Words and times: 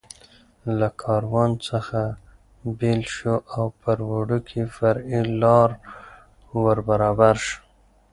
له 0.79 0.87
کاروان 1.01 1.51
څخه 1.69 2.01
بېل 2.79 3.01
شو 3.15 3.35
او 3.55 3.65
پر 3.81 3.97
وړوکې 4.11 4.61
فرعي 4.75 5.21
لار 5.41 5.69
ور 6.61 6.77
برابر 6.89 7.35
شو. 7.45 7.59